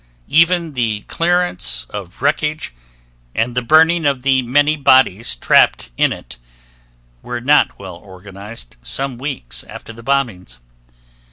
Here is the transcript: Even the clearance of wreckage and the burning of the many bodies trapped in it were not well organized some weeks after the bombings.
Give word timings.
Even 0.33 0.73
the 0.73 1.01
clearance 1.01 1.85
of 1.91 2.23
wreckage 2.23 2.73
and 3.35 3.53
the 3.53 3.61
burning 3.61 4.03
of 4.03 4.23
the 4.23 4.41
many 4.41 4.75
bodies 4.75 5.35
trapped 5.35 5.91
in 5.95 6.11
it 6.11 6.37
were 7.21 7.39
not 7.39 7.77
well 7.77 7.97
organized 7.97 8.77
some 8.81 9.19
weeks 9.19 9.63
after 9.65 9.93
the 9.93 10.01
bombings. 10.01 10.57